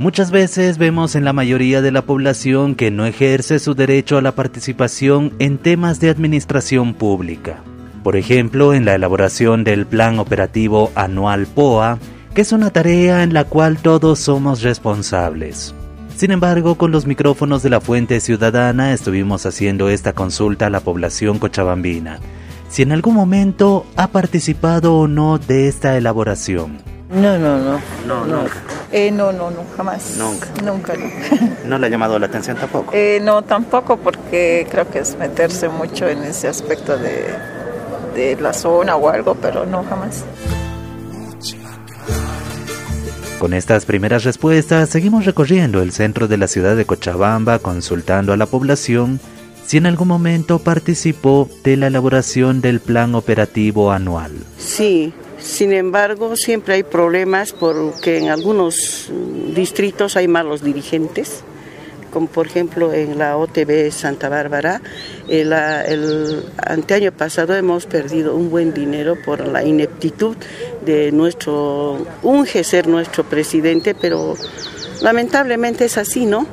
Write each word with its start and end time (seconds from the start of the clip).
Muchas 0.00 0.30
veces 0.30 0.78
vemos 0.78 1.14
en 1.14 1.26
la 1.26 1.34
mayoría 1.34 1.82
de 1.82 1.92
la 1.92 2.00
población 2.00 2.74
que 2.74 2.90
no 2.90 3.04
ejerce 3.04 3.58
su 3.58 3.74
derecho 3.74 4.16
a 4.16 4.22
la 4.22 4.32
participación 4.32 5.34
en 5.38 5.58
temas 5.58 6.00
de 6.00 6.08
administración 6.08 6.94
pública. 6.94 7.62
Por 8.02 8.16
ejemplo, 8.16 8.72
en 8.72 8.86
la 8.86 8.94
elaboración 8.94 9.62
del 9.62 9.84
Plan 9.84 10.18
Operativo 10.18 10.90
Anual 10.94 11.46
POA, 11.46 11.98
que 12.32 12.40
es 12.40 12.52
una 12.52 12.70
tarea 12.70 13.22
en 13.22 13.34
la 13.34 13.44
cual 13.44 13.76
todos 13.76 14.20
somos 14.20 14.62
responsables. 14.62 15.74
Sin 16.16 16.30
embargo, 16.30 16.76
con 16.76 16.92
los 16.92 17.06
micrófonos 17.06 17.62
de 17.62 17.68
la 17.68 17.82
Fuente 17.82 18.20
Ciudadana 18.20 18.94
estuvimos 18.94 19.44
haciendo 19.44 19.90
esta 19.90 20.14
consulta 20.14 20.68
a 20.68 20.70
la 20.70 20.80
población 20.80 21.38
cochabambina, 21.38 22.20
si 22.70 22.80
en 22.80 22.92
algún 22.92 23.16
momento 23.16 23.84
ha 23.96 24.06
participado 24.06 24.96
o 24.96 25.08
no 25.08 25.36
de 25.36 25.68
esta 25.68 25.98
elaboración. 25.98 26.78
No, 27.10 27.36
no, 27.38 27.58
no. 27.58 27.80
No, 28.06 28.24
no. 28.24 28.79
Eh, 28.92 29.10
no, 29.10 29.32
no, 29.32 29.50
no, 29.50 29.64
jamás. 29.76 30.16
Nunca. 30.16 30.48
Nunca, 30.64 30.94
nunca. 30.94 31.56
¿No 31.64 31.78
le 31.78 31.86
ha 31.86 31.90
llamado 31.90 32.18
la 32.18 32.26
atención 32.26 32.56
tampoco? 32.56 32.92
Eh, 32.92 33.20
no, 33.22 33.42
tampoco 33.42 33.96
porque 33.96 34.66
creo 34.70 34.90
que 34.90 34.98
es 35.00 35.16
meterse 35.16 35.68
mucho 35.68 36.08
en 36.08 36.24
ese 36.24 36.48
aspecto 36.48 36.98
de, 36.98 37.26
de 38.14 38.36
la 38.40 38.52
zona 38.52 38.96
o 38.96 39.08
algo, 39.08 39.36
pero 39.36 39.64
no, 39.64 39.84
jamás. 39.84 40.24
Con 43.38 43.54
estas 43.54 43.86
primeras 43.86 44.24
respuestas 44.24 44.90
seguimos 44.90 45.24
recorriendo 45.24 45.80
el 45.80 45.92
centro 45.92 46.28
de 46.28 46.36
la 46.36 46.46
ciudad 46.46 46.76
de 46.76 46.84
Cochabamba 46.84 47.58
consultando 47.58 48.34
a 48.34 48.36
la 48.36 48.44
población 48.44 49.18
si 49.64 49.76
en 49.76 49.86
algún 49.86 50.08
momento 50.08 50.58
participó 50.58 51.48
de 51.62 51.76
la 51.76 51.86
elaboración 51.86 52.60
del 52.60 52.80
plan 52.80 53.14
operativo 53.14 53.92
anual. 53.92 54.32
Sí, 54.58 55.14
sin 55.42 55.72
embargo, 55.72 56.36
siempre 56.36 56.74
hay 56.74 56.82
problemas 56.82 57.52
porque 57.52 58.18
en 58.18 58.28
algunos 58.28 59.10
mm, 59.10 59.54
distritos 59.54 60.16
hay 60.16 60.28
malos 60.28 60.62
dirigentes, 60.62 61.42
como 62.12 62.26
por 62.26 62.46
ejemplo 62.46 62.92
en 62.92 63.18
la 63.18 63.36
OTB 63.36 63.90
Santa 63.90 64.28
Bárbara. 64.28 64.82
El, 65.28 65.52
el 65.52 66.44
anteaño 66.58 67.12
pasado 67.12 67.54
hemos 67.54 67.86
perdido 67.86 68.36
un 68.36 68.50
buen 68.50 68.74
dinero 68.74 69.16
por 69.24 69.46
la 69.46 69.64
ineptitud 69.64 70.36
de 70.84 71.10
nuestro, 71.12 72.04
unge 72.22 72.62
ser 72.64 72.86
nuestro 72.86 73.24
presidente, 73.24 73.94
pero 73.94 74.34
lamentablemente 75.00 75.86
es 75.86 75.96
así, 75.96 76.26
¿no? 76.26 76.46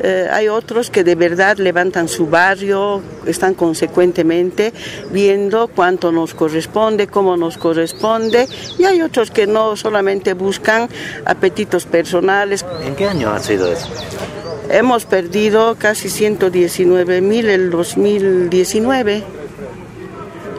Eh, 0.00 0.28
hay 0.30 0.48
otros 0.48 0.90
que 0.90 1.02
de 1.02 1.14
verdad 1.14 1.58
levantan 1.58 2.08
su 2.08 2.26
barrio, 2.26 3.02
están 3.26 3.54
consecuentemente 3.54 4.72
viendo 5.10 5.68
cuánto 5.68 6.12
nos 6.12 6.34
corresponde, 6.34 7.08
cómo 7.08 7.36
nos 7.36 7.58
corresponde, 7.58 8.46
y 8.78 8.84
hay 8.84 9.02
otros 9.02 9.30
que 9.30 9.46
no 9.46 9.76
solamente 9.76 10.34
buscan 10.34 10.88
apetitos 11.24 11.86
personales. 11.86 12.64
¿En 12.84 12.94
qué 12.94 13.06
año 13.06 13.30
ha 13.30 13.40
sido 13.40 13.72
eso? 13.72 13.88
Hemos 14.70 15.06
perdido 15.06 15.76
casi 15.78 16.10
119 16.10 17.20
mil 17.22 17.48
el 17.48 17.70
2019. 17.70 19.24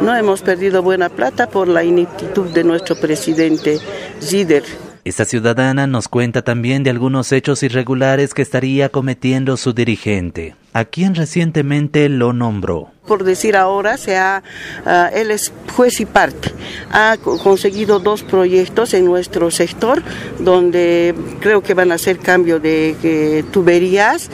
No 0.00 0.16
hemos 0.16 0.42
perdido 0.42 0.82
buena 0.82 1.08
plata 1.08 1.48
por 1.48 1.68
la 1.68 1.84
ineptitud 1.84 2.50
de 2.50 2.64
nuestro 2.64 2.96
presidente 2.96 3.78
Zider. 4.20 4.64
Esta 5.04 5.24
ciudadana 5.24 5.88
nos 5.88 6.06
cuenta 6.06 6.42
también 6.42 6.84
de 6.84 6.90
algunos 6.90 7.32
hechos 7.32 7.64
irregulares 7.64 8.34
que 8.34 8.42
estaría 8.42 8.88
cometiendo 8.88 9.56
su 9.56 9.72
dirigente, 9.72 10.54
a 10.74 10.84
quien 10.84 11.16
recientemente 11.16 12.08
lo 12.08 12.32
nombró. 12.32 12.92
Por 13.08 13.24
decir 13.24 13.56
ahora, 13.56 13.96
se 13.96 14.16
ha, 14.16 14.44
uh, 14.86 15.12
él 15.12 15.32
es 15.32 15.52
juez 15.74 15.98
y 15.98 16.06
parte. 16.06 16.52
Ha 16.92 17.16
conseguido 17.16 17.98
dos 17.98 18.22
proyectos 18.22 18.94
en 18.94 19.04
nuestro 19.04 19.50
sector, 19.50 20.04
donde 20.38 21.16
creo 21.40 21.64
que 21.64 21.74
van 21.74 21.90
a 21.90 21.96
hacer 21.96 22.20
cambio 22.20 22.60
de 22.60 22.94
eh, 23.02 23.42
tuberías. 23.50 24.30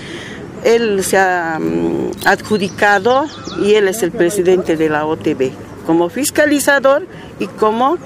Él 0.65 1.03
se 1.03 1.17
ha 1.17 1.57
um, 1.59 2.11
adjudicado 2.27 3.25
y 3.63 3.73
él 3.73 3.89
es 3.89 4.03
el 4.03 4.11
presidente 4.11 4.77
de 4.77 4.91
la 4.91 5.07
OTB, 5.07 5.51
como 5.87 6.11
fiscalizador 6.11 7.07
y 7.41 7.47
como 7.47 7.97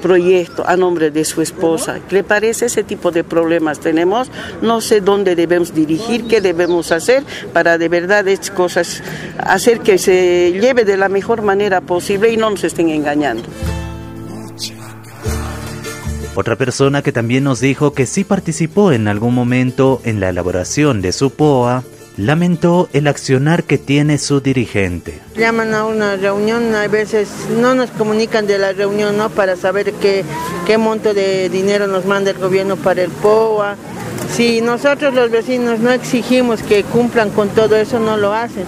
proyecto 0.00 0.66
a 0.66 0.76
nombre 0.76 1.10
de 1.10 1.24
su 1.24 1.42
esposa. 1.42 1.98
¿Le 2.10 2.24
parece 2.24 2.66
ese 2.66 2.82
tipo 2.82 3.10
de 3.10 3.24
problemas 3.24 3.80
tenemos? 3.80 4.30
No 4.62 4.80
sé 4.80 5.00
dónde 5.00 5.36
debemos 5.36 5.74
dirigir, 5.74 6.26
qué 6.26 6.40
debemos 6.40 6.92
hacer 6.92 7.22
para 7.52 7.78
de 7.78 7.88
verdad 7.88 8.26
estas 8.28 8.50
cosas, 8.50 9.02
hacer 9.38 9.80
que 9.80 9.98
se 9.98 10.52
lleve 10.60 10.84
de 10.84 10.96
la 10.96 11.08
mejor 11.08 11.42
manera 11.42 11.80
posible 11.80 12.32
y 12.32 12.36
no 12.36 12.50
nos 12.50 12.64
estén 12.64 12.88
engañando. 12.88 13.44
Otra 16.34 16.56
persona 16.56 17.02
que 17.02 17.12
también 17.12 17.44
nos 17.44 17.60
dijo 17.60 17.92
que 17.92 18.06
sí 18.06 18.24
participó 18.24 18.92
en 18.92 19.08
algún 19.08 19.34
momento 19.34 20.00
en 20.04 20.20
la 20.20 20.28
elaboración 20.28 21.02
de 21.02 21.12
su 21.12 21.30
POA 21.30 21.82
lamentó 22.20 22.88
el 22.92 23.06
accionar 23.06 23.64
que 23.64 23.78
tiene 23.78 24.18
su 24.18 24.40
dirigente. 24.40 25.20
Llaman 25.36 25.74
a 25.74 25.86
una 25.86 26.16
reunión, 26.16 26.74
a 26.74 26.86
veces 26.86 27.28
no 27.58 27.74
nos 27.74 27.90
comunican 27.90 28.46
de 28.46 28.58
la 28.58 28.72
reunión 28.72 29.16
¿no? 29.16 29.30
para 29.30 29.56
saber 29.56 29.92
qué, 29.94 30.24
qué 30.66 30.76
monto 30.76 31.14
de 31.14 31.48
dinero 31.48 31.86
nos 31.86 32.04
manda 32.04 32.30
el 32.30 32.38
gobierno 32.38 32.76
para 32.76 33.02
el 33.02 33.10
POA. 33.10 33.76
Si 34.34 34.60
nosotros 34.60 35.14
los 35.14 35.30
vecinos 35.30 35.80
no 35.80 35.90
exigimos 35.90 36.62
que 36.62 36.84
cumplan 36.84 37.30
con 37.30 37.48
todo 37.48 37.76
eso, 37.76 37.98
no 37.98 38.16
lo 38.16 38.34
hacen. 38.34 38.64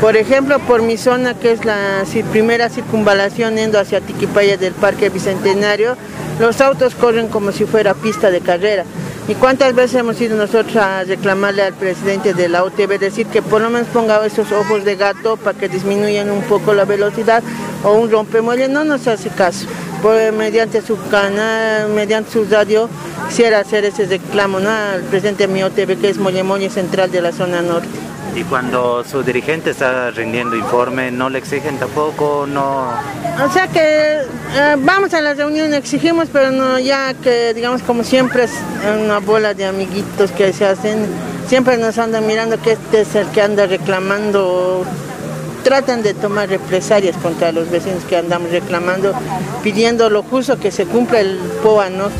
Por 0.00 0.16
ejemplo, 0.16 0.58
por 0.60 0.82
mi 0.82 0.96
zona, 0.96 1.34
que 1.34 1.52
es 1.52 1.64
la 1.64 2.04
primera 2.30 2.68
circunvalación 2.68 3.56
yendo 3.56 3.78
hacia 3.78 4.00
Tiquipaya 4.00 4.56
del 4.56 4.72
Parque 4.72 5.10
Bicentenario, 5.10 5.96
los 6.40 6.60
autos 6.60 6.94
corren 6.94 7.28
como 7.28 7.52
si 7.52 7.66
fuera 7.66 7.94
pista 7.94 8.30
de 8.30 8.40
carrera. 8.40 8.84
¿Y 9.28 9.34
cuántas 9.36 9.72
veces 9.74 10.00
hemos 10.00 10.20
ido 10.20 10.36
nosotros 10.36 10.74
a 10.76 11.04
reclamarle 11.04 11.62
al 11.62 11.74
presidente 11.74 12.34
de 12.34 12.48
la 12.48 12.64
UTV, 12.64 12.98
decir 12.98 13.26
que 13.28 13.40
por 13.40 13.62
lo 13.62 13.70
menos 13.70 13.86
ponga 13.88 14.24
esos 14.26 14.50
ojos 14.50 14.84
de 14.84 14.96
gato 14.96 15.36
para 15.36 15.56
que 15.56 15.68
disminuyan 15.68 16.28
un 16.30 16.42
poco 16.42 16.74
la 16.74 16.84
velocidad 16.84 17.42
o 17.84 17.92
un 17.92 18.10
rompemuelle? 18.10 18.68
No 18.68 18.84
nos 18.84 19.06
hace 19.06 19.28
caso. 19.30 19.66
Pues, 20.02 20.32
mediante 20.32 20.82
su 20.82 20.98
canal, 21.08 21.88
mediante 21.90 22.32
su 22.32 22.44
radio, 22.46 22.88
quisiera 23.28 23.60
hacer 23.60 23.84
ese 23.84 24.06
reclamo 24.06 24.58
¿no? 24.58 24.68
al 24.68 25.02
presidente 25.02 25.46
de 25.46 25.52
mi 25.52 25.62
OTV, 25.62 26.00
que 26.00 26.08
es 26.08 26.18
Molle 26.18 26.68
Central 26.68 27.12
de 27.12 27.20
la 27.20 27.30
zona 27.30 27.62
norte. 27.62 27.88
Y 28.34 28.42
cuando 28.44 29.04
su 29.04 29.22
dirigente 29.22 29.70
está 29.70 30.10
rindiendo 30.10 30.56
informe, 30.56 31.12
¿no 31.12 31.30
le 31.30 31.38
exigen 31.38 31.78
tampoco? 31.78 32.46
no 32.48 32.88
O 33.44 33.52
sea 33.52 33.68
que 33.68 34.22
eh, 34.54 34.76
vamos 34.78 35.14
a 35.14 35.20
la 35.20 35.34
reunión, 35.34 35.72
exigimos, 35.74 36.28
pero 36.32 36.50
no 36.50 36.78
ya 36.78 37.14
que, 37.14 37.54
digamos, 37.54 37.82
como 37.82 38.04
siempre 38.04 38.44
es 38.44 38.52
una 39.02 39.18
bola 39.18 39.54
de 39.54 39.64
amiguitos 39.64 40.30
que 40.32 40.52
se 40.52 40.66
hacen, 40.66 41.06
siempre 41.48 41.78
nos 41.78 41.98
andan 41.98 42.26
mirando 42.26 42.60
que 42.60 42.72
este 42.72 43.02
es 43.02 43.14
el 43.14 43.26
que 43.28 43.42
anda 43.42 43.66
reclamando 43.66 44.84
tratan 45.62 46.02
de 46.02 46.12
tomar 46.12 46.48
represalias 46.48 47.16
contra 47.16 47.52
los 47.52 47.70
vecinos 47.70 48.04
que 48.04 48.16
andamos 48.16 48.50
reclamando, 48.50 49.14
pidiendo 49.62 50.10
lo 50.10 50.22
justo 50.22 50.58
que 50.58 50.70
se 50.70 50.86
cumpla 50.86 51.20
el 51.20 51.38
POA, 51.62 51.90
¿no? 51.90 52.10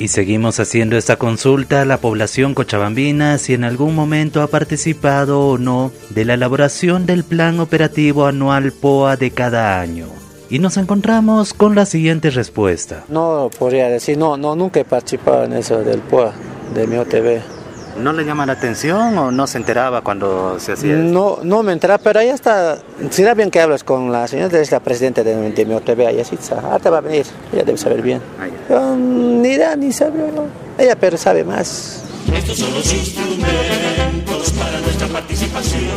Y 0.00 0.08
seguimos 0.08 0.58
haciendo 0.60 0.96
esta 0.96 1.16
consulta 1.16 1.82
a 1.82 1.84
la 1.84 1.98
población 1.98 2.54
cochabambina 2.54 3.36
si 3.36 3.52
en 3.52 3.64
algún 3.64 3.94
momento 3.94 4.40
ha 4.40 4.46
participado 4.46 5.46
o 5.46 5.58
no 5.58 5.92
de 6.08 6.24
la 6.24 6.34
elaboración 6.34 7.04
del 7.04 7.22
plan 7.22 7.60
operativo 7.60 8.24
anual 8.24 8.72
POA 8.72 9.18
de 9.18 9.30
cada 9.30 9.78
año. 9.78 10.06
Y 10.48 10.58
nos 10.58 10.78
encontramos 10.78 11.52
con 11.52 11.74
la 11.74 11.84
siguiente 11.84 12.30
respuesta. 12.30 13.04
No 13.10 13.50
podría 13.58 13.90
decir, 13.90 14.16
no, 14.16 14.38
no, 14.38 14.56
nunca 14.56 14.80
he 14.80 14.86
participado 14.86 15.44
en 15.44 15.52
eso 15.52 15.82
del 15.84 16.00
POA, 16.00 16.32
de 16.72 16.86
mi 16.86 16.96
OTV. 16.96 17.59
¿No 17.96 18.12
le 18.12 18.24
llama 18.24 18.46
la 18.46 18.54
atención 18.54 19.16
o 19.18 19.30
no 19.30 19.46
se 19.46 19.58
enteraba 19.58 20.00
cuando 20.02 20.58
se 20.58 20.72
hacía 20.72 20.94
eso? 20.94 21.02
No, 21.02 21.38
no 21.42 21.62
me 21.62 21.72
enteraba, 21.72 22.02
pero 22.02 22.20
ahí 22.20 22.28
está. 22.28 22.78
Será 23.10 23.34
bien 23.34 23.50
que 23.50 23.60
hablas 23.60 23.84
con 23.84 24.12
la 24.12 24.26
señora, 24.28 24.58
es 24.58 24.70
la 24.70 24.80
presidenta 24.80 25.22
de, 25.22 25.34
de 25.50 25.66
mi 25.66 25.74
OTV, 25.74 26.06
ahí 26.06 26.20
así, 26.20 26.38
ah, 26.52 26.78
te 26.82 26.88
va 26.88 26.98
a 26.98 27.00
venir, 27.00 27.26
ella 27.52 27.64
debe 27.64 27.78
saber 27.78 28.02
bien. 28.02 28.20
Yo, 28.68 28.96
ni 28.96 29.56
da, 29.56 29.76
ni 29.76 29.92
sabe, 29.92 30.18
¿no? 30.34 30.46
ella 30.78 30.96
pero 30.98 31.16
sabe 31.16 31.44
más. 31.44 32.04
Estos 32.34 32.58
son 32.58 32.72
los 32.74 32.92
instrumentos 32.92 34.52
para 34.52 34.78
nuestra 34.80 35.08
participación. 35.08 35.90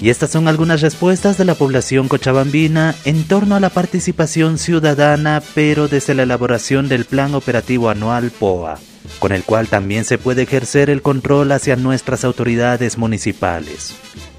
Y 0.00 0.10
estas 0.10 0.30
son 0.30 0.46
algunas 0.46 0.80
respuestas 0.80 1.36
de 1.38 1.44
la 1.44 1.56
población 1.56 2.06
cochabambina 2.06 2.94
en 3.04 3.26
torno 3.26 3.56
a 3.56 3.60
la 3.60 3.70
participación 3.70 4.58
ciudadana, 4.58 5.42
pero 5.54 5.88
desde 5.88 6.14
la 6.14 6.22
elaboración 6.22 6.88
del 6.88 7.04
Plan 7.04 7.34
Operativo 7.34 7.90
Anual 7.90 8.30
POA 8.30 8.78
con 9.18 9.32
el 9.32 9.44
cual 9.44 9.68
también 9.68 10.04
se 10.04 10.18
puede 10.18 10.42
ejercer 10.42 10.90
el 10.90 11.02
control 11.02 11.52
hacia 11.52 11.76
nuestras 11.76 12.24
autoridades 12.24 12.98
municipales. 12.98 13.94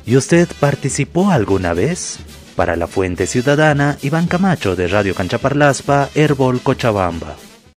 ¿Y 0.06 0.18
usted 0.18 0.48
participó 0.60 1.32
alguna 1.32 1.74
vez? 1.74 2.20
Para 2.56 2.76
la 2.76 2.88
Fuente 2.88 3.28
Ciudadana, 3.28 3.98
Iván 4.02 4.28
Camacho 4.28 4.76
de 4.76 4.88
Radio 4.88 5.16
Canchaparlaspa, 5.16 6.10
Herbol 6.16 6.62
Cochabamba. 6.62 7.36